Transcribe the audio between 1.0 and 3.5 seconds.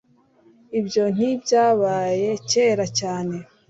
ntibyabaye kera cyane